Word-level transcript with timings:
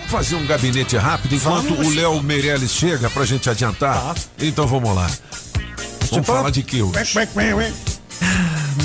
Vamos 0.00 0.10
fazer 0.10 0.34
um 0.36 0.46
gabinete 0.46 0.96
rápido 0.96 1.34
enquanto 1.34 1.68
Vamos. 1.74 1.86
o 1.86 1.90
Léo 1.94 2.22
Meirelles 2.22 2.72
chega 2.72 3.08
pra 3.10 3.24
gente 3.24 3.48
adiantar? 3.50 4.14
Tá. 4.14 4.14
Então 4.40 4.66
vamos 4.66 4.94
lá. 4.94 5.08
Vamos 6.10 6.26
Pop? 6.26 6.38
falar 6.38 6.50
de 6.50 6.62
que 6.62 6.82
hoje? 6.82 6.92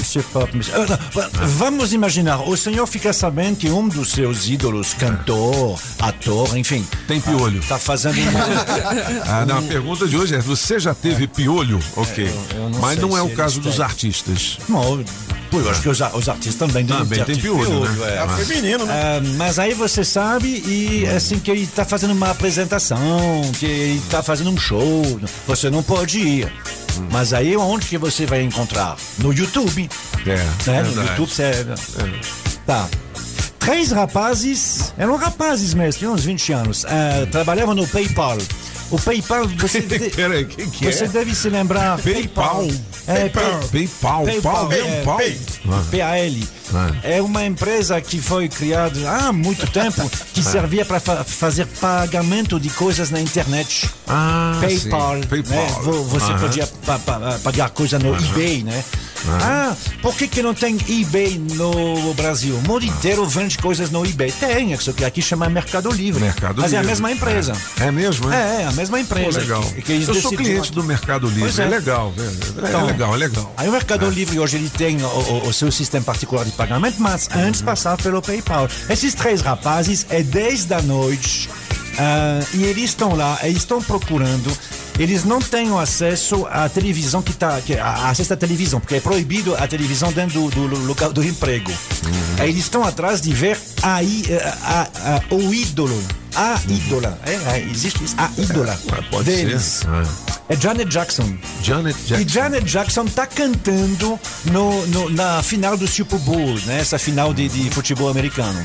Monsieur 0.05 0.23
Pop, 0.31 0.55
monsieur... 0.55 0.77
Não, 0.87 1.47
Vamos 1.47 1.91
imaginar, 1.91 2.47
o 2.47 2.55
senhor 2.55 2.85
fica 2.85 3.11
sabendo 3.11 3.55
que 3.57 3.69
um 3.71 3.87
dos 3.87 4.11
seus 4.11 4.47
ídolos, 4.47 4.93
cantor, 4.93 5.79
ator, 5.99 6.55
enfim, 6.55 6.85
Tem 7.07 7.19
piolho. 7.19 7.59
tá 7.67 7.79
fazendo 7.79 8.19
uma... 8.21 8.45
Ah, 9.25 9.45
não, 9.47 9.57
a 9.57 9.61
pergunta 9.63 10.07
de 10.07 10.15
hoje 10.15 10.35
é: 10.35 10.39
você 10.39 10.79
já 10.79 10.93
teve 10.93 11.27
piolho? 11.27 11.79
Ok. 11.95 12.25
eu- 12.25 12.57
eu 12.59 12.69
não 12.69 12.79
Mas 12.79 12.99
não 12.99 13.17
é 13.17 13.21
o 13.21 13.29
caso 13.31 13.59
dos 13.59 13.75
têm. 13.75 13.83
artistas. 13.85 14.57
Bom, 14.69 15.03
pô, 15.49 15.59
eu 15.59 15.69
acho 15.71 15.81
que 15.81 15.89
os, 15.89 15.99
os 16.13 16.29
artistas 16.29 16.55
também 16.55 16.85
Também 16.85 17.23
tem 17.23 17.35
tido 17.35 17.41
piolho, 17.41 17.79
né? 17.81 18.13
é. 18.15 18.19
Ah. 18.19 18.27
Feminino, 18.27 18.85
né? 18.85 18.93
Ah, 18.93 19.21
mas 19.37 19.57
aí 19.57 19.73
você 19.73 20.03
sabe 20.03 20.47
e 20.67 21.07
assim 21.07 21.39
que 21.39 21.49
ele 21.49 21.65
tá 21.67 21.83
fazendo 21.83 22.11
uma 22.13 22.29
apresentação, 22.31 23.41
que 23.59 23.65
ele 23.65 24.01
tá 24.09 24.21
fazendo 24.21 24.51
um 24.51 24.57
show, 24.57 25.19
você 25.47 25.69
não 25.69 25.81
pode 25.81 26.19
ir. 26.19 26.53
Mas 27.11 27.33
aí 27.33 27.55
onde 27.55 27.87
que 27.87 27.97
você 27.97 28.25
vai 28.25 28.41
encontrar? 28.41 28.97
No 29.19 29.33
YouTube. 29.33 29.89
É, 30.25 30.71
né? 30.71 30.83
No. 30.83 31.01
YouTube 31.03 31.27
você. 31.27 31.65
Tá. 32.65 32.87
Três 33.59 33.91
rapazes, 33.91 34.93
eram 34.95 35.15
rapazes 35.15 35.73
mesmo, 35.73 35.97
tinham 35.97 36.13
uns 36.13 36.23
20 36.23 36.53
anos, 36.53 36.85
ah, 36.85 37.25
trabalhavam 37.31 37.73
no 37.73 37.87
PayPal. 37.87 38.37
O 38.91 38.99
PayPal, 38.99 39.47
você, 39.57 39.81
de- 39.81 39.99
que, 39.99 40.67
que 40.67 40.85
você 40.91 41.05
é? 41.05 41.07
deve 41.07 41.33
se 41.33 41.49
lembrar. 41.49 41.97
PayPal. 41.99 42.67
É, 43.07 43.29
PayPal. 43.29 43.59
PayPal. 43.71 44.25
PayPal, 44.25 44.71
é, 44.71 45.01
pau. 45.03 45.17
Pay. 45.17 45.39
Ah. 45.69 45.83
PAL. 45.91 46.89
É 47.03 47.21
uma 47.21 47.45
empresa 47.45 47.99
que 48.01 48.19
foi 48.21 48.47
criada 48.49 48.99
há 49.09 49.31
muito 49.31 49.65
tempo 49.67 50.09
que 50.33 50.41
servia 50.43 50.85
para 50.85 50.99
fazer 50.99 51.65
pagamento 51.79 52.59
de 52.59 52.69
coisas 52.69 53.09
na 53.09 53.19
internet. 53.21 53.89
Ah, 54.07 54.57
PayPal. 54.61 55.15
sim. 55.15 55.27
PayPal. 55.27 55.55
Né? 55.57 55.75
Vo- 55.81 56.03
Você 56.03 56.33
podia 56.33 56.67
pa- 56.85 56.99
pa- 56.99 57.39
pagar 57.43 57.69
coisa 57.69 57.97
no 57.99 58.15
eBay, 58.15 58.63
né? 58.63 58.83
Ah, 59.29 59.75
por 60.01 60.15
que, 60.15 60.27
que 60.27 60.41
não 60.41 60.53
tem 60.53 60.77
eBay 60.87 61.37
no 61.55 62.13
Brasil? 62.13 62.55
O 62.55 62.61
mundo 62.67 62.85
inteiro 62.85 63.25
vende 63.25 63.57
coisas 63.57 63.89
no 63.89 64.05
eBay. 64.05 64.31
Tem, 64.31 64.71
isso 64.73 64.93
que 64.93 65.03
aqui 65.03 65.21
chama 65.21 65.49
Mercado 65.49 65.89
Livre. 65.91 66.21
Mercado 66.21 66.61
Mas 66.61 66.73
é 66.73 66.77
a 66.77 66.81
Livre. 66.81 66.91
mesma 66.91 67.11
empresa. 67.11 67.53
É 67.79 67.91
mesmo, 67.91 68.31
é? 68.31 68.35
É, 68.35 68.61
é 68.61 68.65
a 68.67 68.71
mesma 68.71 68.97
Pô, 68.97 69.03
empresa. 69.03 69.39
legal. 69.39 69.73
E 69.77 69.81
que 69.81 69.91
eles 69.93 70.07
Eu 70.07 70.15
sou 70.15 70.31
cliente 70.31 70.71
do 70.71 70.83
Mercado 70.83 71.27
Livre. 71.27 71.61
É. 71.61 71.65
é. 71.65 71.67
legal, 71.69 72.13
é, 72.17 72.21
é 72.65 72.69
Então, 72.69 72.85
legal, 72.85 73.13
é 73.13 73.17
legal. 73.17 73.53
Aí 73.57 73.67
o 73.67 73.71
Mercado 73.71 74.09
Livre 74.09 74.39
hoje 74.39 74.57
ele 74.57 74.69
tem 74.69 74.97
o, 75.01 75.07
o- 75.07 75.47
o 75.49 75.53
seu 75.53 75.71
sistema 75.71 76.05
particular 76.05 76.45
de 76.45 76.51
pagamento, 76.51 76.97
mas 76.99 77.27
antes 77.35 77.61
passava 77.61 77.97
pelo 78.01 78.21
PayPal. 78.21 78.67
Esses 78.89 79.13
três 79.13 79.41
rapazes 79.41 80.05
é 80.09 80.21
10 80.23 80.65
da 80.65 80.81
noite 80.81 81.49
ah, 81.97 82.39
e 82.53 82.63
eles 82.63 82.85
estão 82.91 83.15
lá, 83.15 83.37
eles 83.43 83.57
estão 83.57 83.81
procurando. 83.81 84.51
Eles 84.97 85.25
não 85.25 85.39
têm 85.41 85.77
acesso 85.77 86.45
à 86.49 86.69
televisão 86.69 87.21
que 87.21 87.31
está, 87.31 87.59
acesso 88.09 88.33
à 88.33 88.37
televisão, 88.37 88.79
porque 88.79 88.95
é 88.95 88.99
proibido 89.01 89.53
a 89.55 89.67
televisão 89.67 90.11
dentro 90.11 90.49
do, 90.49 90.67
do 90.69 90.85
local 90.85 91.11
do 91.11 91.21
emprego. 91.23 91.71
Aí 92.39 92.49
eles 92.49 92.63
estão 92.63 92.83
atrás 92.83 93.19
de 93.21 93.33
ver 93.33 93.59
a, 93.83 94.01
i- 94.01 94.23
a- 94.63 94.87
a- 95.03 95.15
a- 95.17 95.35
o 95.35 95.53
ídolo, 95.53 96.01
a 96.35 96.59
ídola, 96.67 97.17
é, 97.25 97.33
é, 97.57 97.67
existe 97.71 98.03
isso, 98.03 98.15
a 98.17 98.29
ídola 98.37 98.77
Ah, 98.91 99.01
Pode 99.09 99.23
deles. 99.25 99.81
Ah. 99.87 100.03
É 100.49 100.55
Janet 100.55 100.89
Jackson. 100.91 101.35
Janet 101.63 101.97
E 101.99 102.07
Jackson. 102.07 102.27
Janet 102.29 102.65
Jackson 102.65 103.05
tá 103.05 103.25
cantando 103.25 104.19
no, 104.51 104.87
no- 104.87 105.09
na 105.09 105.41
final 105.41 105.75
do 105.75 105.87
Super 105.87 106.19
Bowl, 106.19 106.53
né? 106.65 106.79
Essa 106.81 106.99
final 106.99 107.33
de, 107.33 107.47
de 107.49 107.69
futebol 107.71 108.09
americano. 108.09 108.61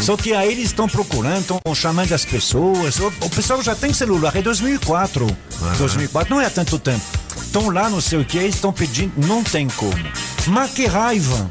Só 0.00 0.16
que 0.16 0.32
aí 0.32 0.50
eles 0.52 0.66
estão 0.66 0.88
procurando, 0.88 1.40
estão 1.40 1.60
chamando 1.74 2.12
as 2.12 2.24
pessoas. 2.24 2.98
O, 2.98 3.08
o 3.20 3.30
pessoal 3.30 3.62
já 3.62 3.74
tem 3.74 3.92
celular, 3.92 4.34
é 4.34 4.42
2004. 4.42 5.26
2004 5.78 6.34
não 6.34 6.40
é 6.40 6.46
há 6.46 6.50
tanto 6.50 6.78
tempo. 6.78 7.04
Estão 7.36 7.70
lá, 7.70 7.88
não 7.88 8.00
sei 8.00 8.18
o 8.20 8.24
que, 8.24 8.38
estão 8.38 8.72
pedindo, 8.72 9.12
não 9.26 9.42
tem 9.44 9.68
como. 9.68 9.94
Mas 10.48 10.70
que 10.72 10.86
raiva 10.86 11.50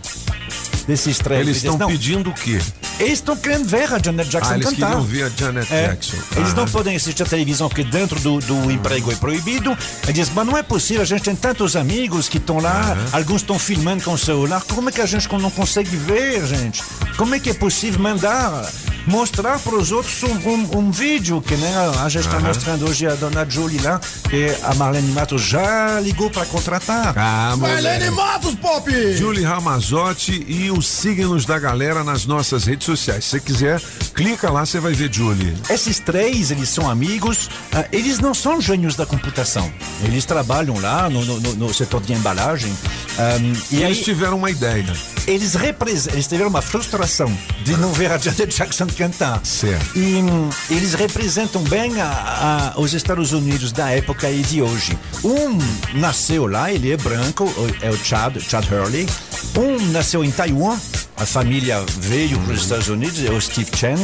desses 0.87 1.17
três. 1.17 1.41
Eles 1.41 1.57
estão 1.57 1.77
pedindo 1.87 2.29
o 2.29 2.33
quê? 2.33 2.59
Eles 2.99 3.13
estão 3.13 3.35
querendo 3.35 3.67
ver 3.67 3.91
a 3.93 3.99
Janet 3.99 4.29
Jackson 4.29 4.51
Ah, 4.53 4.55
eles 4.55 4.69
cantar. 4.69 4.85
queriam 4.87 5.03
ver 5.03 5.23
a 5.23 5.29
Janet 5.29 5.73
É, 5.73 5.87
Jackson. 5.89 6.17
Eles 6.37 6.53
não 6.53 6.65
podem 6.65 6.95
assistir 6.95 7.23
a 7.23 7.25
televisão 7.25 7.67
porque 7.67 7.83
dentro 7.83 8.17
do, 8.21 8.39
do 8.39 8.71
emprego 8.71 9.11
é 9.11 9.15
proibido. 9.15 9.77
Eles 10.03 10.15
dizem, 10.15 10.33
mas 10.33 10.45
não 10.47 10.57
é 10.57 10.63
possível, 10.63 11.01
a 11.01 11.05
gente 11.05 11.23
tem 11.23 11.35
tantos 11.35 11.75
amigos 11.75 12.29
que 12.29 12.37
estão 12.37 12.57
lá, 12.59 12.95
alguns 13.11 13.41
estão 13.41 13.59
filmando 13.59 14.03
com 14.03 14.13
o 14.13 14.17
celular. 14.17 14.61
Como 14.73 14.87
é 14.89 14.91
que 14.93 15.01
a 15.01 15.05
gente 15.05 15.27
não 15.33 15.51
consegue 15.51 15.95
ver, 15.97 16.45
gente? 16.47 16.81
Como 17.17 17.35
é 17.35 17.39
que 17.39 17.49
é 17.49 17.53
possível 17.53 17.99
mandar, 17.99 18.65
mostrar 19.07 19.59
para 19.59 19.75
os 19.75 19.91
outros 19.91 20.21
um, 20.23 20.33
um- 20.49 20.77
um 20.79 20.91
vídeo 20.91 21.41
que 21.41 21.55
né, 21.55 21.73
a 22.03 22.09
gente 22.09 22.25
está 22.25 22.39
mostrando 22.39 22.87
hoje 22.89 23.05
a 23.07 23.15
dona 23.15 23.45
Julie 23.47 23.79
lá, 23.81 23.99
que 24.29 24.47
a 24.63 24.73
Marlene 24.75 25.11
Matos 25.11 25.41
já 25.43 25.99
ligou 25.99 26.29
para 26.29 26.45
contratar. 26.45 27.13
Ah, 27.17 27.55
Marlene. 27.57 28.09
Matos, 28.11 28.55
Pop! 28.55 28.89
Julie 29.15 29.43
Ramazotti 29.43 30.45
e 30.47 30.71
os 30.71 30.87
signos 30.87 31.45
da 31.45 31.59
galera 31.59 32.03
nas 32.03 32.25
nossas 32.25 32.65
redes 32.65 32.85
sociais. 32.85 33.23
Se 33.25 33.31
você 33.31 33.39
quiser, 33.39 33.81
clica 34.13 34.49
lá, 34.49 34.65
você 34.65 34.79
vai 34.79 34.93
ver 34.93 35.11
Julie. 35.13 35.53
Esses 35.69 35.99
três, 35.99 36.51
eles 36.51 36.69
são 36.69 36.89
amigos, 36.89 37.49
ah, 37.73 37.85
eles 37.91 38.19
não 38.19 38.33
são 38.33 38.59
gênios 38.61 38.95
da 38.95 39.05
computação. 39.05 39.71
Eles 40.03 40.25
trabalham 40.25 40.79
lá 40.79 41.09
no, 41.09 41.23
no- 41.25 41.39
no- 41.39 41.55
no 41.55 41.73
setor 41.73 42.01
de 42.01 42.13
embalagem. 42.13 42.73
ah, 43.17 43.37
e 43.71 43.81
Eles 43.81 43.97
aí, 43.99 44.03
tiveram 44.03 44.37
uma 44.37 44.49
ideia. 44.51 44.85
eles, 45.27 45.55
eles 46.07 46.27
tiveram 46.27 46.49
uma 46.49 46.61
frustração 46.61 47.31
de 47.63 47.75
não 47.77 47.91
ver 47.91 48.11
a 48.11 48.17
Janet 48.17 48.55
Jackson 48.55 48.87
cantar. 48.95 49.39
Certo. 49.45 49.97
E 49.97 50.15
hum, 50.15 50.49
eles 50.69 50.93
representam 50.93 51.61
bem 51.63 52.01
a- 52.01 52.73
a- 52.75 52.79
os 52.79 52.93
Estados 52.93 53.31
Unidos 53.33 53.71
da 53.71 53.89
época 53.91 54.29
e 54.29 54.41
de 54.41 54.61
hoje. 54.61 54.97
Um 55.23 55.57
nasceu 55.99 56.47
lá, 56.47 56.71
ele 56.71 56.91
é 56.91 56.97
branco, 56.97 57.51
é 57.81 57.89
o 57.89 57.97
Chad, 57.97 58.37
Chad 58.39 58.65
Hurley. 58.71 59.07
Um 59.57 59.91
nasceu 59.91 60.23
em 60.23 60.31
Taiwan, 60.31 60.77
a 61.17 61.25
família 61.25 61.83
veio 61.99 62.37
para 62.39 62.53
os 62.53 62.61
Estados 62.63 62.87
Unidos, 62.89 63.23
é 63.23 63.29
o 63.31 63.39
Steve 63.39 63.69
Chen. 63.75 63.95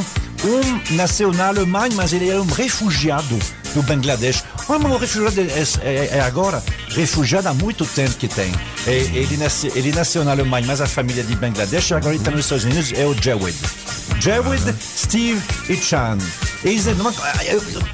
Um 0.43 0.95
nasceu 0.95 1.31
na 1.33 1.47
Alemanha, 1.47 1.93
mas 1.95 2.13
ele 2.13 2.29
é 2.29 2.39
um 2.39 2.45
refugiado 2.45 3.37
do 3.75 3.81
Bangladesh. 3.83 4.43
Um 4.69 4.73
um 4.75 4.97
refugiado 4.97 5.39
é, 5.41 5.63
é- 5.83 6.09
é 6.17 6.21
agora 6.21 6.63
refugiado 6.89 7.47
há 7.49 7.53
muito 7.53 7.85
tempo 7.85 8.15
que 8.15 8.27
tem. 8.27 8.51
É, 8.87 8.91
ele, 9.13 9.37
nasce, 9.37 9.71
ele 9.75 9.91
nasceu 9.91 10.23
na 10.23 10.31
Alemanha, 10.31 10.65
mas 10.65 10.81
a 10.81 10.87
família 10.87 11.23
de 11.23 11.35
Bangladesh 11.35 11.91
agora 11.91 12.13
ele 12.13 12.21
está 12.21 12.31
nos 12.31 12.41
Estados 12.41 12.63
Unidos, 12.65 12.91
é 12.95 13.05
o 13.05 13.13
Jawed. 13.21 13.55
Jawed, 14.19 14.75
Steve 14.81 15.41
e 15.69 15.75
Chan. 15.75 16.17
Eles, 16.63 16.85
não- 16.97 17.11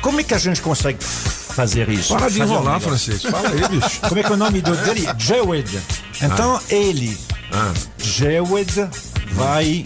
como 0.01 0.19
é 0.19 0.23
que 0.23 0.33
a 0.33 0.37
gente 0.37 0.61
consegue 0.61 1.01
fazer 1.03 1.87
isso? 1.89 2.15
Para 2.15 2.29
de 2.29 2.41
enrolar, 2.41 2.79
francês. 2.79 3.23
Fala 3.23 3.49
aí, 3.49 3.67
bicho. 3.69 4.01
Como 4.01 4.19
é 4.19 4.23
que 4.23 4.31
é 4.31 4.33
o 4.35 4.37
nome 4.37 4.61
do 4.61 4.75
dele? 4.75 5.07
Jawed. 5.17 5.79
Então 6.21 6.59
ele, 6.69 7.17
Ah, 7.51 7.73
Jawed, 7.97 8.89
vai 9.31 9.85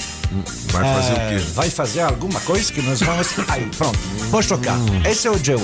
vai 0.71 0.83
fazer 0.93 1.13
é, 1.13 1.25
o 1.25 1.29
quê? 1.29 1.45
vai 1.53 1.69
fazer 1.69 2.01
alguma 2.01 2.39
coisa 2.41 2.71
que 2.71 2.81
nós 2.81 3.01
vamos. 3.01 3.27
Aí, 3.49 3.65
pronto. 3.77 3.99
Vou 4.29 4.43
tocar. 4.43 4.75
Hum. 4.77 5.01
Esse 5.05 5.27
é 5.27 5.31
o 5.31 5.43
Jawed. 5.43 5.63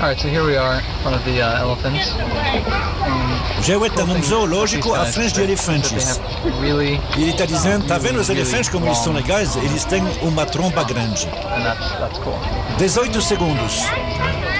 All 0.00 0.08
right, 0.08 0.20
so 0.20 0.28
here 0.28 0.42
we 0.44 0.56
are 0.56 0.78
in 0.78 1.02
front 1.02 1.16
of 1.16 1.24
the 1.24 1.40
uh, 1.42 1.60
elephants. 1.62 2.12
O 3.58 3.62
Jawed 3.62 3.90
está 3.90 4.04
num 4.04 4.22
zoológico 4.22 4.94
à 4.94 5.04
frente 5.06 5.34
de 5.34 5.42
elefantes. 5.42 6.20
Really, 6.60 7.00
E 7.16 7.22
ele 7.22 7.30
está 7.32 7.44
dizendo, 7.46 7.86
tá 7.86 7.98
vendo 7.98 8.20
os 8.20 8.28
elefantes 8.28 8.68
como 8.68 8.86
eles 8.86 8.98
são 8.98 9.12
legais? 9.12 9.56
Eles 9.56 9.84
têm 9.84 10.02
uma 10.22 10.46
tromba 10.46 10.84
grande. 10.84 11.26
and 11.26 11.64
that's 11.64 11.90
that's 11.98 12.18
cool. 12.18 12.38
18 12.78 13.20
segundos. 13.22 13.82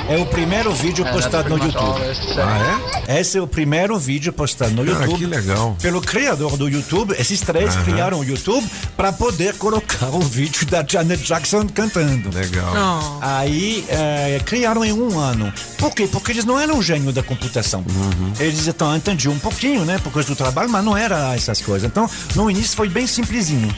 É 0.09 0.17
o 0.17 0.25
primeiro 0.25 0.73
vídeo 0.73 1.05
that's 1.05 1.17
postado 1.17 1.51
no 1.51 1.59
much 1.59 1.77
all 1.77 1.99
YouTube. 1.99 2.39
Ah, 2.39 2.91
é? 3.07 3.21
Esse 3.21 3.37
é 3.37 3.43
o 3.43 3.47
primeiro 3.47 3.99
vídeo 3.99 4.33
postado 4.33 4.71
no 4.73 4.83
Cara, 4.83 5.05
YouTube. 5.05 5.19
que 5.19 5.27
legal. 5.27 5.77
Pelo 5.83 6.01
criador 6.01 6.57
do 6.57 6.67
YouTube, 6.67 7.15
esses 7.19 7.43
três 7.43 7.77
criaram 7.77 8.21
o 8.21 8.25
YouTube 8.25 8.67
para 8.97 9.13
poder 9.13 9.55
colocar 9.57 10.09
o 10.09 10.21
vídeo 10.21 10.67
da 10.67 10.83
Janet 10.87 11.23
Jackson 11.23 11.67
cantando. 11.69 12.35
Legal. 12.35 13.19
Aí 13.21 13.85
eh, 13.91 14.41
criaram 14.47 14.83
em 14.83 14.95
um 14.95 15.19
ano. 15.19 15.53
Por 15.77 15.95
quê? 15.95 16.09
Porque 16.11 16.33
eles 16.33 16.47
não 16.47 16.59
eram 16.59 16.81
gênio 16.81 17.13
da 17.13 17.23
computação. 17.23 17.85
Eles 18.41 18.67
então 18.67 18.97
entendiam 18.97 19.35
um 19.35 19.39
pouquinho, 19.39 19.85
né? 19.85 19.99
Por 19.99 20.11
causa 20.11 20.29
do 20.29 20.37
trabalho, 20.37 20.71
mas 20.71 20.83
não 20.83 20.97
era 20.97 21.35
essas 21.37 21.61
coisas. 21.61 21.87
Então, 21.87 22.09
no 22.35 22.51
início 22.51 22.75
foi 22.75 22.89
bem 22.89 23.07
simplesinho. 23.07 23.69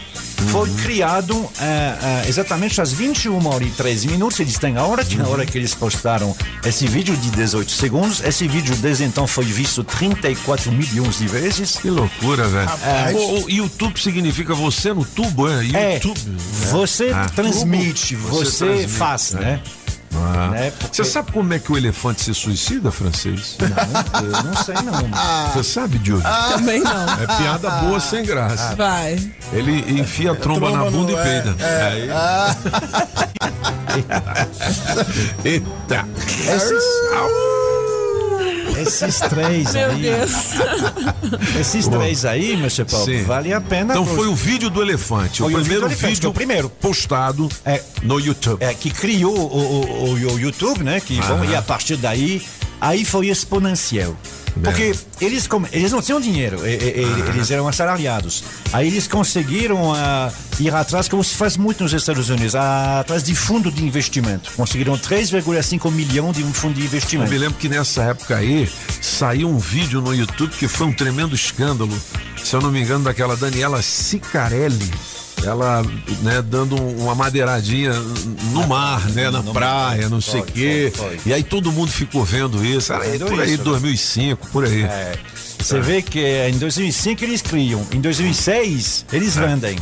Foi 0.48 0.68
criado 0.82 1.48
eh, 1.60 1.98
eh, 2.02 2.28
exatamente 2.28 2.80
às 2.80 2.92
21 2.92 3.46
horas 3.46 3.68
e 3.68 3.70
13 3.70 4.08
minutos. 4.08 4.40
Eles 4.40 4.58
têm 4.58 4.76
a 4.76 4.84
hora, 4.84 5.04
que 5.04 5.20
a 5.20 5.26
hora 5.26 5.44
que 5.46 5.56
eles 5.58 5.74
postaram 5.74 6.34
esse 6.64 6.86
vídeo 6.86 7.16
de 7.16 7.30
18 7.30 7.70
segundos. 7.70 8.20
Esse 8.22 8.48
vídeo 8.48 8.74
desde 8.76 9.04
então 9.04 9.26
foi 9.26 9.44
visto 9.44 9.84
34 9.84 10.72
milhões 10.72 11.18
de 11.18 11.26
vezes. 11.26 11.76
Que 11.76 11.90
loucura, 11.90 12.48
velho. 12.48 12.70
O, 13.16 13.44
o 13.44 13.50
YouTube 13.50 14.00
significa 14.00 14.54
você 14.54 14.92
no 14.92 15.04
tubo, 15.04 15.48
é? 15.48 15.66
É, 15.72 15.94
YouTube. 15.94 16.18
você 16.70 17.10
Ah, 17.14 17.28
transmite, 17.34 18.16
você, 18.16 18.44
você 18.44 18.64
transmite, 18.66 18.92
faz, 18.92 19.34
é. 19.34 19.40
né? 19.40 19.60
Ah. 20.14 20.48
Né? 20.50 20.70
Porque- 20.78 20.96
Você 20.96 21.04
sabe 21.04 21.32
como 21.32 21.52
é 21.54 21.58
que 21.58 21.70
o 21.72 21.76
elefante 21.76 22.22
se 22.22 22.34
suicida, 22.34 22.90
francês? 22.90 23.56
Não, 23.60 24.22
eu 24.22 24.42
não 24.44 24.64
sei 24.64 24.74
não. 24.74 25.10
Você 25.52 25.62
sabe, 25.62 26.00
Júlio? 26.02 26.22
Também 26.50 26.80
não. 26.82 27.04
É 27.22 27.26
piada 27.38 27.70
boa 27.82 28.00
sem 28.00 28.24
graça. 28.24 28.74
Vai. 28.74 29.30
Ele 29.52 30.00
enfia 30.00 30.32
a 30.32 30.34
tromba, 30.34 30.68
Tromba 30.68 30.84
na 30.84 30.90
bunda 30.90 31.12
e 31.12 31.16
peida. 31.16 31.56
é, 31.64 31.82
Aí- 31.82 32.10
Ah, 32.10 32.56
Eita. 35.44 36.06
Esses, 36.54 36.82
esses 38.78 39.18
três 39.20 39.72
Meu 39.72 39.90
aí. 39.90 40.02
Deus. 40.02 40.30
Esses 41.58 41.86
três 41.88 42.24
aí, 42.24 42.56
Monsieur 42.56 42.86
Paulo, 42.88 43.04
Sim. 43.06 43.22
vale 43.24 43.52
a 43.52 43.60
pena. 43.60 43.92
Então 43.94 44.06
foi 44.06 44.26
o 44.28 44.34
vídeo 44.34 44.70
do 44.70 44.82
elefante, 44.82 45.38
Foi 45.38 45.46
o 45.46 45.46
o 45.46 45.48
vídeo 45.50 45.62
primeiro 45.62 45.86
elefante, 45.86 46.06
vídeo 46.08 46.20
que 46.20 46.26
é 46.26 46.28
o 46.28 46.32
primeiro. 46.32 46.68
postado 46.70 47.48
É. 47.64 47.82
no 48.02 48.18
YouTube. 48.18 48.62
é, 48.62 48.72
que 48.74 48.90
criou 48.90 49.36
o, 49.36 49.58
o- 49.58 50.04
o- 50.30 50.32
o 50.34 50.38
YouTube, 50.38 50.82
né? 50.82 51.00
Que, 51.00 51.16
bom, 51.16 51.34
Aham. 51.34 51.46
e 51.46 51.54
a 51.56 51.62
partir 51.62 51.96
daí, 51.96 52.42
aí 52.80 53.04
foi 53.04 53.28
exponencial. 53.28 54.14
Porque 54.62 54.94
eles, 55.20 55.46
como- 55.46 55.66
eles 55.72 55.92
não 55.92 56.02
tinham 56.02 56.20
dinheiro, 56.20 56.58
eles 56.64 57.50
eram 57.50 57.66
assalariados. 57.68 58.42
Aí 58.72 58.86
eles 58.88 59.06
conseguiram 59.06 59.94
ah, 59.94 60.30
ir 60.58 60.74
atrás, 60.74 61.08
como 61.08 61.22
se 61.24 61.34
faz 61.34 61.56
muito 61.56 61.82
nos 61.82 61.92
Estados 61.92 62.28
Unidos, 62.28 62.54
ah, 62.54 63.00
atrás 63.00 63.22
de 63.22 63.34
fundo 63.34 63.70
de 63.70 63.84
investimento. 63.84 64.50
Conseguiram 64.56 64.96
3,5 64.98 65.90
milhões 65.90 66.36
de 66.36 66.42
um 66.44 66.52
fundo 66.52 66.74
de 66.74 66.80
Eu 66.80 66.86
investimento. 66.86 67.30
me 67.30 67.38
lembro 67.38 67.58
que 67.58 67.68
nessa 67.68 68.02
época 68.04 68.36
aí 68.36 68.70
saiu 69.00 69.48
um 69.48 69.58
vídeo 69.58 70.00
no 70.00 70.14
YouTube 70.14 70.50
que 70.50 70.68
foi 70.68 70.86
um 70.86 70.92
tremendo 70.92 71.34
escândalo. 71.34 71.96
Se 72.42 72.54
eu 72.56 72.60
não 72.60 72.70
me 72.70 72.80
engano, 72.82 73.04
daquela 73.04 73.36
Daniela 73.36 73.80
Sicarelli. 73.82 74.90
Ela, 75.44 75.82
né, 76.22 76.42
dando 76.42 76.76
um- 76.80 77.04
uma 77.04 77.14
madeiradinha 77.14 77.92
no 78.52 78.66
mar, 78.66 79.08
né, 79.10 79.30
na 79.30 79.42
praia, 79.42 80.08
não 80.08 80.20
sei 80.20 80.40
o 80.40 80.44
quê. 80.44 80.92
E 81.24 81.32
aí 81.32 81.42
todo 81.42 81.72
mundo 81.72 81.90
ficou 81.90 82.24
vendo 82.24 82.64
isso. 82.64 82.92
Era 82.92 83.04
Vendo 83.04 83.26
por 83.26 83.40
aí, 83.40 83.48
isso, 83.48 83.58
né? 83.58 83.64
2005, 83.64 84.46
por 84.48 84.64
aí. 84.64 84.82
É, 84.82 85.14
Você 85.58 85.78
vê 85.80 86.00
que 86.02 86.20
em 86.48 86.56
2005 86.58 87.22
eles 87.24 87.42
criam, 87.42 87.86
em 87.92 88.00
2006 88.00 89.04
eles 89.12 89.36
É. 89.36 89.46
vendem 89.46 89.76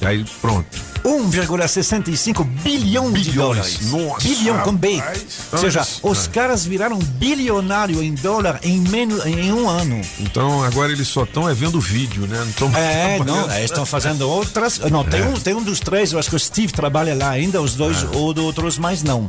E 0.00 0.06
aí, 0.06 0.24
pronto. 0.40 0.66
1,65 1.04 2.44
bilhão 2.62 3.10
de 3.12 3.32
dólares. 3.32 3.90
Nossa, 3.90 4.20
bilhão 4.20 4.58
com 4.60 4.74
B. 4.74 4.96
rapaz. 4.96 5.24
Ou 5.52 5.58
seja, 5.58 5.86
os 6.02 6.26
caras 6.26 6.64
viraram 6.64 6.98
bilionário 6.98 8.02
em 8.02 8.14
dólar 8.14 8.60
em 8.62 8.80
menos 8.80 9.24
em 9.26 9.52
um 9.52 9.68
ano. 9.68 10.00
Então 10.20 10.62
agora 10.62 10.92
eles 10.92 11.08
só 11.08 11.24
estão 11.24 11.48
é 11.48 11.54
vendo 11.54 11.80
vídeo, 11.80 12.26
né? 12.26 12.38
Não 12.38 12.52
tão 12.52 12.76
É, 12.76 13.18
não, 13.24 13.50
eles 13.52 13.64
estão 13.64 13.84
fazendo 13.86 14.28
outras. 14.28 14.78
Não, 14.78 15.04
tem, 15.04 15.22
um, 15.22 15.34
tem 15.34 15.54
um 15.54 15.62
dos 15.62 15.80
três, 15.80 16.12
eu 16.12 16.18
acho 16.18 16.30
que 16.30 16.36
o 16.36 16.40
Steve 16.40 16.72
trabalha 16.72 17.14
lá 17.14 17.30
ainda, 17.30 17.60
os 17.60 17.74
dois 17.74 18.04
ou 18.12 18.32
do 18.32 18.44
outros 18.44 18.78
mais 18.78 19.02
não. 19.02 19.28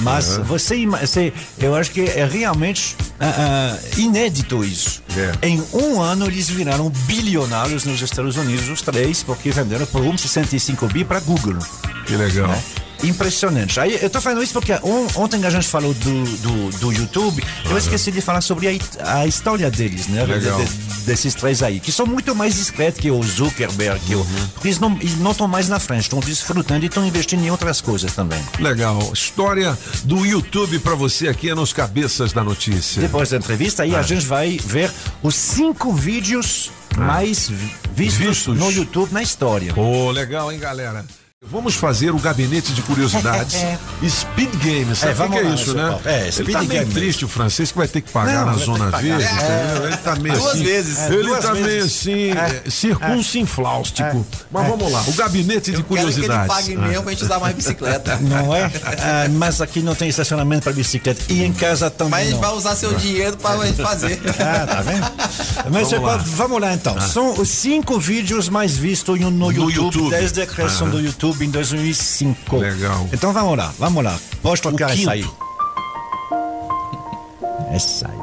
Mas 0.00 0.38
você, 0.38 0.76
ima- 0.76 0.98
você, 0.98 1.32
eu 1.58 1.74
acho 1.74 1.90
que 1.92 2.00
é 2.00 2.26
realmente 2.26 2.96
ah, 3.20 3.76
ah, 3.78 3.78
inédito 3.96 4.64
isso. 4.64 5.02
É. 5.16 5.46
Em 5.46 5.62
um 5.72 6.00
ano 6.00 6.26
eles 6.26 6.50
viraram 6.50 6.90
bilionários 6.90 7.84
nos 7.84 8.02
Estados 8.02 8.36
Unidos, 8.36 8.68
os 8.68 8.82
três, 8.82 9.22
porque 9.22 9.50
venderam 9.52 9.86
por 9.86 10.02
1,65 10.02 10.92
bi 10.92 11.04
para 11.14 11.20
Google. 11.20 11.56
Que 12.06 12.16
legal. 12.16 12.48
né? 12.48 12.60
Impressionante. 13.04 13.78
Aí, 13.78 13.98
eu 14.00 14.08
tô 14.10 14.20
falando 14.20 14.42
isso 14.42 14.52
porque 14.54 14.72
on- 14.82 15.06
ontem 15.14 15.44
a 15.44 15.50
gente 15.50 15.68
falou 15.68 15.92
do, 15.94 16.24
do, 16.38 16.78
do 16.78 16.92
YouTube, 16.92 17.44
eu 17.68 17.76
esqueci 17.78 18.10
de 18.10 18.20
falar 18.20 18.40
sobre 18.40 18.66
a, 19.00 19.18
a 19.20 19.26
história 19.26 19.70
deles, 19.70 20.08
né? 20.08 20.24
De- 20.26 20.40
de- 20.40 20.94
desses 21.04 21.34
três 21.34 21.62
aí, 21.62 21.78
que 21.80 21.92
são 21.92 22.06
muito 22.06 22.34
mais 22.34 22.54
discretos 22.54 22.98
que 23.00 23.10
o 23.10 23.22
Zuckerberg, 23.22 24.00
que 24.06 24.14
o, 24.16 24.24
porque 24.54 24.68
eles 24.68 24.80
não 24.80 25.30
estão 25.30 25.46
mais 25.46 25.68
na 25.68 25.78
frente, 25.78 26.02
estão 26.04 26.18
desfrutando 26.18 26.82
e 26.84 26.88
estão 26.88 27.06
investindo 27.06 27.44
em 27.44 27.50
outras 27.50 27.80
coisas 27.80 28.12
também. 28.14 28.40
Legal. 28.58 28.98
História 29.12 29.78
do 30.04 30.24
YouTube 30.24 30.78
pra 30.80 30.94
você 30.94 31.28
aqui 31.28 31.50
é 31.50 31.54
nos 31.54 31.72
Cabeças 31.74 32.32
da 32.32 32.42
Notícia. 32.42 33.02
Depois 33.02 33.28
da 33.30 33.36
entrevista, 33.36 33.82
aí 33.82 33.94
a 33.94 34.02
gente 34.02 34.24
vai 34.26 34.58
ver 34.64 34.90
os 35.22 35.34
cinco 35.34 35.92
vídeos 35.92 36.70
mais 36.96 37.48
vi- 37.50 37.83
vistos, 37.94 38.26
Vistos. 38.26 38.58
no 38.58 38.70
YouTube 38.70 39.12
na 39.12 39.22
história. 39.22 39.72
Pô, 39.72 40.10
legal, 40.10 40.50
hein, 40.52 40.58
galera? 40.58 41.04
Vamos 41.54 41.74
fazer 41.76 42.10
o 42.10 42.18
gabinete 42.18 42.72
de 42.72 42.82
curiosidades. 42.82 43.54
Speed 44.06 44.54
Game, 44.56 44.94
sabe 44.96 45.12
É, 45.12 45.14
o 45.14 45.16
que 45.16 45.22
vamos 45.22 45.38
que 45.38 45.44
é 45.46 45.48
lá, 45.48 45.54
isso, 45.54 45.74
né? 45.74 45.82
Paulo. 45.88 46.00
É, 46.04 46.20
Ele 46.22 46.32
Speed 46.32 46.52
tá 46.52 46.58
meio 46.64 46.80
Game. 46.80 46.92
triste, 46.92 47.24
o 47.24 47.28
francês, 47.28 47.70
que 47.70 47.78
vai 47.78 47.86
ter 47.88 48.00
que 48.00 48.10
pagar 48.10 48.44
Não, 48.44 48.52
na 48.52 48.58
zona 48.58 48.90
verde, 48.90 49.22
É. 49.24 49.32
entendeu? 49.32 49.86
Ele 49.86 49.96
tá 49.98 50.16
meio 50.16 50.34
Duas 50.36 50.54
assim. 50.54 50.64
vezes. 50.64 50.98
É, 50.98 51.06
Ele 51.14 51.22
duas 51.22 51.44
tá 51.44 51.52
meio 51.54 51.64
vezes. 51.64 51.92
assim, 52.00 52.30
É. 52.32 52.62
é, 52.66 52.70
circuncinfláustico. 52.70 54.26
Mas 54.50 54.68
vamos 54.68 54.90
lá, 54.92 55.02
o 55.06 55.12
gabinete 55.12 55.70
de 55.70 55.78
Eu 55.78 55.84
quero 55.84 55.84
que 55.84 55.94
ele 55.94 56.26
curiosidades. 56.26 56.46
pague 56.48 56.76
mesmo 56.76 57.02
pra 57.04 57.12
gente 57.12 57.24
usar 57.24 57.38
mais 57.38 57.54
bicicleta. 57.54 58.16
Não 58.20 58.54
é? 58.54 58.70
Ah, 59.06 59.28
mas 59.30 59.60
aqui 59.60 59.80
não 59.80 59.94
tem 59.94 60.08
estacionamento 60.08 60.62
para 60.64 60.72
bicicleta. 60.72 61.20
E 61.28 61.42
em 61.44 61.52
casa 61.52 61.90
também. 61.90 62.10
Mas 62.10 62.26
a 62.28 62.30
gente 62.30 62.40
vai 62.40 62.52
usar 62.54 62.74
seu 62.74 62.94
dinheiro 62.94 63.36
pra 63.36 63.56
gente 63.66 63.82
fazer. 63.82 64.20
Ah, 64.40 64.66
tá 64.66 64.80
vendo? 64.82 65.06
Mas 65.70 65.90
vamos 65.90 66.06
lá. 66.06 66.16
lá, 66.16 66.22
vamos 66.24 66.60
lá 66.60 66.72
então. 66.72 66.98
São 67.00 67.38
os 67.38 67.48
cinco 67.48 67.98
vídeos 68.00 68.48
mais 68.48 68.76
vistos 68.76 69.18
no, 69.20 69.30
no 69.30 69.50
YouTube, 69.52 69.74
YouTube. 69.74 70.10
desde 70.10 70.40
a 70.42 70.46
criação 70.46 70.88
do 70.88 71.00
YouTube 71.00 71.43
em 71.44 71.50
2005. 71.50 72.56
Legal. 72.56 73.08
Então 73.12 73.32
vamos 73.32 73.56
lá, 73.56 73.72
vamos 73.78 74.02
lá. 74.02 74.18
Pode 74.42 74.62
tocar 74.62 74.90
essa 74.90 75.12
aí. 75.12 75.28
Essa 77.70 78.08
aí. 78.08 78.18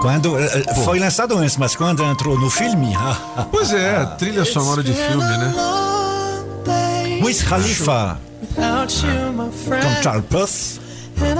Quando, 0.00 0.38
eh, 0.38 0.64
eh, 0.66 0.74
foi 0.84 0.98
lançado 0.98 1.36
antes, 1.36 1.56
mas 1.56 1.74
quando 1.74 2.04
entrou 2.04 2.38
no 2.38 2.48
filme, 2.48 2.94
Pois 3.50 3.72
é, 3.72 4.04
trilha 4.16 4.44
sonora 4.44 4.82
de 4.82 4.92
filme, 4.92 5.24
né? 5.24 5.54
Wiz 7.22 7.42
Khalifa 7.42 8.20
com 8.54 10.02
Charles 10.02 10.24
Puth. 10.26 10.87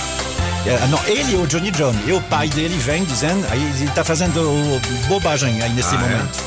É, 0.65 0.85
não, 0.87 0.99
ele 1.05 1.35
é 1.35 1.37
o 1.37 1.47
Johnny 1.47 1.71
Johnny. 1.71 1.97
E 2.05 2.11
o 2.11 2.21
pai 2.23 2.49
dele 2.49 2.75
vem 2.77 3.05
dizendo. 3.05 3.47
Aí 3.49 3.63
ele 3.63 3.85
está 3.85 4.03
fazendo 4.03 4.41
bobagem 5.07 5.61
aí 5.61 5.71
nesse 5.71 5.95
Ah, 5.95 5.99
é? 5.99 6.01
momento. 6.01 6.43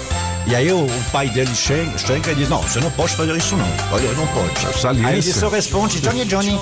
E 0.46 0.54
aí 0.54 0.70
o, 0.70 0.84
o 0.84 1.04
pai 1.10 1.30
dele 1.30 1.54
chega, 1.54 1.96
chega 1.96 2.32
e 2.32 2.34
diz: 2.34 2.48
Não, 2.50 2.60
você 2.60 2.78
não 2.80 2.90
pode 2.90 3.14
fazer 3.14 3.34
isso, 3.36 3.56
não. 3.56 3.66
Olha, 3.90 4.12
não 4.12 4.26
pode. 4.26 4.78
Saliência. 4.78 5.08
Aí 5.08 5.18
ele 5.18 5.32
só 5.32 5.48
responde: 5.48 5.98
Johnny 6.00 6.26
Johnny. 6.26 6.58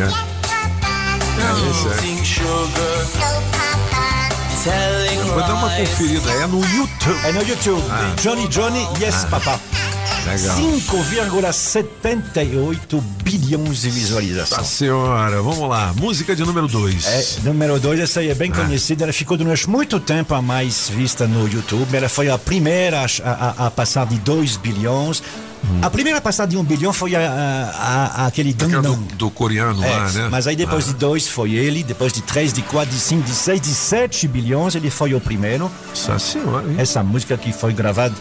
É. 0.00 0.27
É. 1.48 1.54
Vou 5.24 5.40
dar 5.40 5.54
uma 5.54 5.70
conferida. 5.70 6.30
É 6.30 6.46
no 6.46 6.60
YouTube. 6.60 7.20
É 7.24 7.32
no 7.32 7.42
YouTube. 7.42 7.82
Johnny 8.20 8.46
Johnny, 8.48 8.86
yes, 9.00 9.24
papá. 9.30 9.58
Legal. 10.26 10.56
5,78 10.58 13.00
bilhões 13.22 13.80
de 13.82 13.88
visualizações. 13.90 14.58
Nossa 14.58 14.64
senhora, 14.76 15.40
vamos 15.40 15.66
lá. 15.68 15.92
Música 15.96 16.34
de 16.36 16.44
número 16.44 16.66
2. 16.68 17.06
É, 17.06 17.24
número 17.44 17.78
2, 17.80 18.00
essa 18.00 18.20
aí 18.20 18.28
é 18.28 18.34
bem 18.34 18.50
conhecida. 18.50 19.04
Ela 19.04 19.12
ficou 19.12 19.36
durante 19.38 19.68
muito 19.70 19.98
tempo 20.00 20.34
a 20.34 20.42
mais 20.42 20.90
vista 20.90 21.26
no 21.26 21.48
YouTube. 21.48 21.96
Ela 21.96 22.08
foi 22.10 22.28
a 22.28 22.36
primeira 22.36 23.06
a, 23.24 23.30
a- 23.30 23.54
a 23.66 23.70
passar 23.70 24.04
de 24.06 24.18
2 24.18 24.56
bilhões. 24.58 25.22
A 25.82 25.90
primeira 25.90 26.20
passada 26.20 26.50
de 26.50 26.56
um 26.56 26.64
bilhão 26.64 26.92
foi 26.92 27.14
a, 27.14 27.20
a- 27.20 28.22
a- 28.22 28.26
aquele 28.26 28.52
Que 28.52 28.64
é 28.64 28.68
do, 28.68 28.72
Gangnam. 28.82 29.02
do 29.14 29.30
coreano 29.30 29.84
É, 29.84 29.90
lá, 29.96 30.10
né? 30.10 30.28
Mas 30.30 30.46
aí 30.46 30.56
depois 30.56 30.86
de 30.86 30.94
dois 30.94 31.28
foi 31.28 31.52
ele, 31.52 31.82
depois 31.84 32.12
de 32.12 32.20
três, 32.22 32.52
de 32.52 32.62
quatro, 32.62 32.90
de 32.90 33.00
cinco, 33.00 33.22
de 33.22 33.34
seis, 33.34 33.60
de 33.60 33.74
sete 33.74 34.26
bilhões, 34.28 34.74
ele 34.74 34.90
foi 34.90 35.14
o 35.14 35.20
primeiro. 35.20 35.70
Nossa 35.88 36.18
senhora, 36.18 36.66
hein? 36.68 36.76
Essa 36.78 37.02
música 37.02 37.36
que 37.36 37.52
foi 37.52 37.72
gravada 37.72 38.14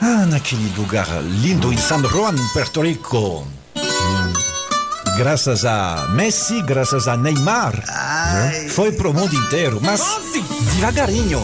ah, 0.00 0.26
naquele 0.26 0.68
lugar 0.76 1.06
lindo 1.42 1.72
em 1.72 1.76
San 1.78 2.02
Juan, 2.02 2.34
Puerto 2.52 2.82
Rico. 2.82 3.46
Graças 5.16 5.64
a 5.64 6.08
Messi, 6.12 6.60
graças 6.60 7.08
a 7.08 7.16
Neymar, 7.16 7.72
né? 7.74 8.66
foi 8.68 8.92
pro 8.92 9.14
mundo 9.14 9.34
inteiro, 9.34 9.80
mas 9.82 10.02
devagarinho. 10.74 11.42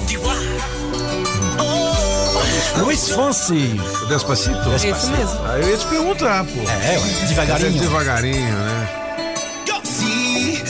Luiz 2.78 3.08
Fonsi. 3.10 3.80
Despacito? 4.08 4.72
Esse 4.74 4.86
mesmo. 5.10 5.38
Aí 5.46 5.62
eu 5.62 5.70
ia 5.70 5.76
te 5.76 5.86
perguntar, 5.86 6.44
pô. 6.44 6.60
É, 6.60 6.98
ué, 6.98 7.22
É 7.22 7.26
devagarinho. 7.26 7.80
devagarinho, 7.80 8.52
né? 8.58 8.88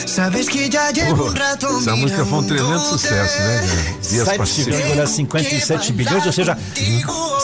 Sabes 0.05 0.47
que 0.47 0.69
ya 0.71 0.91
llevo 0.91 1.25
un 1.25 1.33
rato 1.35 1.65
Essa 1.79 1.95
música 1.95 2.23
foi 2.23 2.37
um 2.39 2.43
tremendo 2.43 2.79
sucesso, 2.79 3.39
né? 3.39 3.95
Despacito. 4.11 4.69
7,57 4.69 5.91
bilhões, 5.91 6.23
ou 6.27 6.31
seja, 6.31 6.55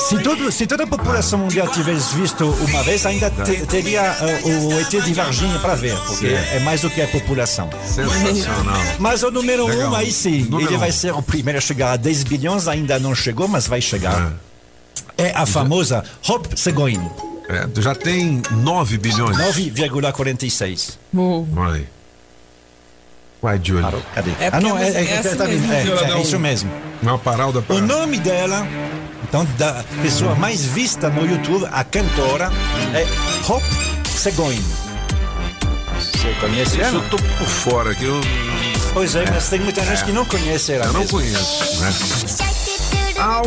se, 0.08 0.20
todo, 0.20 0.52
se 0.52 0.68
toda 0.68 0.84
a 0.84 0.88
população 0.88 1.40
mundial 1.40 1.68
tivesse 1.70 2.14
visto 2.16 2.46
uma 2.46 2.84
vez, 2.84 3.08
ainda 3.08 3.32
te- 3.32 3.66
teria 3.66 4.02
eh, 4.22 4.42
o 4.46 4.80
ET 4.82 5.04
de 5.04 5.14
Varginha 5.16 5.58
para 5.58 5.74
ver, 5.74 5.96
porque 5.98 6.30
Certo. 6.30 6.54
é 6.54 6.60
mais 6.60 6.82
do 6.82 6.92
que 6.92 7.02
a 7.02 7.08
população. 7.08 7.70
Sensacional. 7.88 8.78
Mas 9.00 9.24
o 9.24 9.32
número 9.32 9.66
Legal. 9.66 9.92
um, 9.92 9.96
aí 9.96 10.12
sim, 10.12 10.44
Número 10.44 10.70
ele 10.70 10.76
um. 10.78 10.80
vai 10.80 10.92
ser 10.92 11.12
o 11.12 11.24
primeiro 11.24 11.58
a 11.58 11.62
chegar 11.62 11.94
a 11.94 11.98
10 11.98 12.24
bilhões, 12.24 12.68
ainda 12.68 13.00
não 13.00 13.16
chegou, 13.16 13.48
mas 13.48 13.66
vai 13.68 13.82
chegar. 13.82 14.32
É 14.32 14.49
a 15.34 15.46
famosa 15.46 16.04
Hop 16.28 16.46
Seguin, 16.56 17.00
É, 17.50 17.68
já 17.82 17.96
tem 17.96 18.42
9 18.52 18.98
bilhões. 18.98 19.38
9,46. 19.38 20.98
Vai. 21.52 21.88
Vai, 23.42 23.60
Júlio. 23.64 23.84
Parou, 23.84 24.02
cadê? 24.14 24.32
É 24.40 24.50
ah, 24.52 24.60
não, 24.60 24.72
porque 24.72 24.84
é, 24.84 25.02
é, 25.02 25.14
é 25.14 25.22
tá 25.36 25.46
mesmo. 25.46 25.68
vindo, 25.68 25.74
é, 25.74 26.12
é, 26.12 26.18
é 26.18 26.22
isso 26.22 26.38
mesmo. 26.40 26.70
Uma 27.02 27.18
parada 27.18 27.62
pra... 27.62 27.76
O 27.78 27.82
nome 27.82 28.20
dela, 28.20 28.68
então, 29.24 29.48
da 29.58 29.84
pessoa 30.02 30.36
mais 30.36 30.66
vista 30.66 31.10
no 31.10 31.26
YouTube, 31.26 31.66
a 31.72 31.84
cantora, 31.84 32.52
é 32.94 33.08
Hop 33.50 33.64
Seguin. 34.06 34.62
Você 36.00 36.34
conhece 36.42 36.82
ela? 36.82 36.98
eu 36.98 37.10
tô 37.10 37.18
por 37.18 37.48
fora 37.48 37.92
aqui. 37.92 38.04
Eu, 38.06 38.20
Pois 38.94 39.16
é, 39.16 39.24
mas 39.30 39.50
tem 39.50 39.60
muita 39.60 39.84
gente 39.86 40.04
que 40.04 40.12
não 40.12 40.26
conhece 40.26 40.74
ela. 40.74 40.86
eu 40.86 40.94
não 40.94 41.02
mesmo. 41.02 41.20
conheço, 41.20 41.82
né? 41.82 41.94
Ah, 43.20 43.42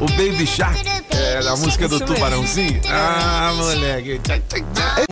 o... 0.00 0.06
Baby 0.16 0.46
Shark. 0.46 0.82
É, 1.10 1.38
a 1.46 1.56
música 1.56 1.88
do. 1.88 1.98
Tubarãozinho. 2.00 2.80
Ah, 2.88 3.52
moleque. 3.56 4.20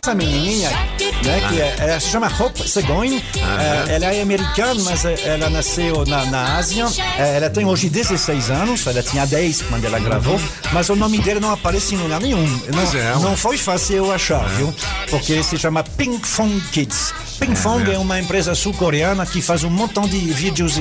Essa 0.03 0.15
menininha, 0.15 0.69
né, 0.69 1.41
que 1.49 1.59
é, 1.59 1.75
ela 1.79 1.99
se 1.99 2.09
chama 2.09 2.31
Hop 2.39 2.55
Seguin, 2.57 3.21
é, 3.35 3.95
ela 3.95 4.13
é 4.13 4.21
americana, 4.21 4.81
mas 4.83 5.03
é, 5.03 5.15
ela 5.25 5.49
nasceu 5.49 6.05
na, 6.05 6.25
na 6.25 6.57
Ásia, 6.57 6.85
É, 7.17 7.37
ela 7.37 7.49
tem 7.49 7.65
hoje 7.65 7.89
16 7.89 8.51
anos, 8.51 8.85
ela 8.85 9.01
tinha 9.01 9.25
10 9.25 9.63
quando 9.63 9.85
ela 9.85 9.99
gravou, 9.99 10.39
mas 10.71 10.89
o 10.89 10.95
nome 10.95 11.19
dela 11.19 11.39
não 11.39 11.51
aparece 11.51 11.95
em 11.95 11.97
lugar 11.97 12.21
nenhum. 12.21 12.45
Não, 12.45 12.99
é, 12.99 13.15
não 13.19 13.35
foi 13.35 13.57
fácil 13.57 13.97
eu 13.97 14.11
achar, 14.11 14.47
viu? 14.49 14.73
Porque 15.09 15.41
se 15.41 15.57
chama 15.57 15.83
Pink 15.83 16.25
Fong 16.27 16.59
Kids. 16.71 17.13
Pink 17.39 17.55
Fong 17.57 17.89
é 17.91 17.97
uma 17.97 18.19
empresa 18.19 18.55
sul-coreana 18.55 19.25
que 19.25 19.41
faz 19.41 19.63
um 19.63 19.69
montão 19.69 20.07
de 20.07 20.17
vídeos 20.17 20.79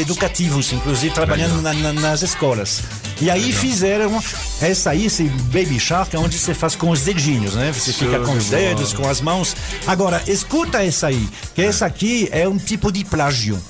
educativos, 0.00 0.72
inclusive 0.72 1.14
trabalhando 1.14 1.60
na- 1.60 1.72
na- 1.74 1.92
nas 1.92 2.22
escolas. 2.22 2.80
E 3.20 3.30
aí 3.30 3.52
fizeram 3.52 4.20
essa 4.60 4.90
aí, 4.90 5.06
esse 5.06 5.24
Baby 5.24 5.78
Shark, 5.78 6.16
onde 6.16 6.38
você 6.38 6.54
faz 6.54 6.74
com 6.74 6.90
os 6.90 7.02
dedinhos, 7.02 7.54
né? 7.54 7.72
Você 7.72 7.92
fica 7.92 8.18
com 8.20 8.32
os 8.32 8.46
dedos, 8.46 8.92
com 8.92 9.08
as 9.08 9.20
mãos. 9.20 9.54
Agora, 9.86 10.22
escuta 10.26 10.82
essa 10.82 11.08
aí, 11.08 11.28
que 11.54 11.62
essa 11.62 11.86
aqui 11.86 12.28
é 12.32 12.48
um 12.48 12.56
tipo 12.58 12.90
de 12.90 13.04
plágio. 13.04 13.60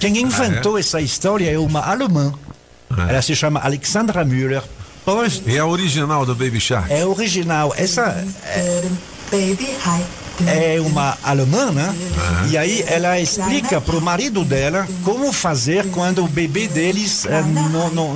Quem 0.00 0.18
inventou 0.18 0.78
essa 0.78 1.00
história 1.00 1.50
é 1.50 1.58
uma 1.58 1.80
alemã. 1.80 2.34
Ela 3.08 3.22
se 3.22 3.34
chama 3.36 3.60
Alexandra 3.60 4.24
Müller. 4.24 4.62
Pois 5.04 5.40
E 5.46 5.58
a 5.58 5.64
original 5.64 6.26
do 6.26 6.34
Baby 6.34 6.60
Shark? 6.60 6.92
é 6.92 7.04
original. 7.06 7.72
Essa 7.76 8.24
Baby, 9.30 9.68
hi. 9.84 10.02
É 10.46 10.80
uma 10.80 11.16
alemã, 11.22 11.70
né? 11.70 11.94
E 12.50 12.56
aí 12.56 12.84
ela 12.86 13.18
explica 13.18 13.80
pro 13.80 14.00
marido 14.00 14.44
dela 14.44 14.86
como 15.04 15.32
fazer 15.32 15.86
quando 15.90 16.24
o 16.24 16.28
bebê 16.28 16.68
deles 16.68 17.26
eh, 17.26 17.42
não, 17.72 17.90
não, 17.90 18.14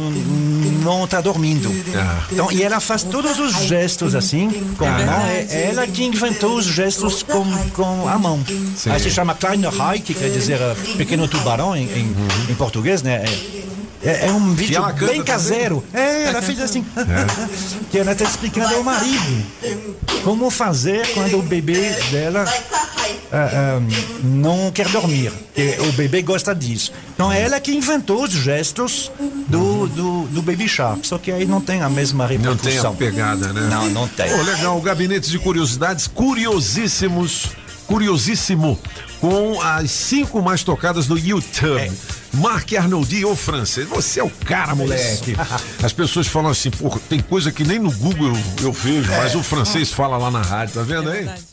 não 0.83 1.07
tá 1.07 1.21
dormindo. 1.21 1.73
Ah. 1.95 2.23
Então, 2.31 2.51
e 2.51 2.63
ela 2.63 2.81
faz 2.81 3.03
todos 3.03 3.39
os 3.39 3.55
gestos 3.67 4.15
assim, 4.15 4.51
com 4.79 4.85
a 4.85 4.91
mão. 4.91 5.27
É 5.27 5.47
é 5.51 5.69
ela 5.71 5.87
que 5.87 6.05
inventou 6.05 6.57
os 6.57 6.67
gestos 6.67 7.23
com, 7.23 7.45
com 7.75 8.09
a 8.09 8.19
mão. 8.19 8.41
Aí 8.87 9.01
se 9.01 9.11
chama 9.11 9.35
Kleiner 9.35 9.73
Hai, 9.81 10.01
que 10.01 10.15
quer 10.15 10.31
dizer 10.31 10.61
eh, 10.61 10.77
pequeno 10.97 11.27
tubarão 11.29 11.77
em, 11.77 11.85
em, 11.85 12.17
em 12.49 12.55
português, 12.55 13.03
né? 13.03 13.25
É, 13.25 13.62
é- 14.05 14.27
é 14.27 14.33
um 14.33 14.55
vídeo 14.55 14.83
bem 15.07 15.23
caseiro. 15.23 15.85
É, 15.93 16.25
ela 16.25 16.43
fez 16.43 16.61
assim. 16.61 16.85
que 17.91 17.99
ela 17.99 18.13
está 18.13 18.25
explicando 18.25 18.75
ao 18.75 18.83
marido 18.83 19.47
como 20.25 20.51
fazer 20.51 21.07
quando 21.15 21.39
o 21.39 21.43
bebê 21.43 21.91
dela 22.11 22.45
ah, 23.35 23.77
ah, 23.79 23.81
não 24.23 24.71
quer 24.71 24.89
dormir. 24.89 25.33
O 25.89 25.93
bebê 25.93 26.23
gosta 26.23 26.55
disso. 26.55 26.93
Então 27.15 27.33
é 27.33 27.41
ela 27.43 27.59
que 27.61 27.73
inventou 27.73 28.25
os 28.25 28.31
gestos 28.31 29.11
do, 29.49 29.87
do, 29.87 30.23
do 30.27 30.43
Baby 30.43 30.69
Shark. 30.69 31.07
Só 31.07 31.17
que 31.19 31.33
aí 31.33 31.47
não 31.47 31.61
tem 31.61 31.81
a 31.83 31.89
mesma 31.89 32.25
Não 32.25 32.29
tem 32.29 32.39
a 32.39 32.51
repercussão. 32.51 32.95
pegada, 32.95 33.53
né? 33.53 33.69
Não, 33.71 33.89
não 33.91 34.09
tem. 34.09 34.31
Pô, 34.31 34.43
legal, 34.43 34.81
gabinete 34.81 35.31
de 35.31 35.39
curiosidades, 35.39 36.07
curiosíssimos, 36.07 37.49
curiosíssimo, 37.87 38.79
com 39.21 39.61
as 39.61 39.91
cinco 39.91 40.41
mais 40.43 40.63
tocadas 40.63 41.07
do 41.07 41.19
YouTube. 41.19 41.81
É. 41.81 41.91
Marc 42.35 42.73
Arnoldi, 42.75 43.25
ô 43.25 43.37
francês, 43.37 43.87
você 43.87 44.21
é 44.21 44.25
o 44.25 44.31
cara, 44.31 44.75
moleque. 44.75 45.37
As 45.85 45.93
pessoas 45.93 46.27
falam 46.27 46.51
assim, 46.51 46.71
pô, 46.71 46.89
tem 47.09 47.21
coisa 47.21 47.53
que 47.53 47.63
nem 47.63 47.79
no 47.79 47.93
Google 47.93 48.29
eu, 48.29 48.67
eu 48.67 48.73
vejo, 48.73 49.11
mas 49.11 49.35
o 49.35 49.43
francês 49.43 49.93
fala 49.93 50.17
lá 50.17 50.31
na 50.31 50.41
rádio, 50.41 50.75
tá 50.75 50.83
vendo 50.83 51.11
aí? 51.11 51.25
verdade. 51.25 51.52